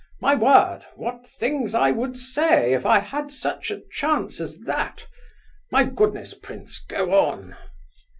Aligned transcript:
My 0.19 0.33
word, 0.33 0.79
what 0.95 1.27
things 1.27 1.75
I 1.75 1.91
would 1.91 2.17
say 2.17 2.73
if 2.73 2.87
I 2.87 2.97
had 2.97 3.31
such 3.31 3.69
a 3.69 3.83
chance 3.91 4.39
as 4.41 4.61
that! 4.61 5.05
My 5.71 5.83
goodness, 5.83 6.33
prince—go 6.33 7.13
on!" 7.13 7.55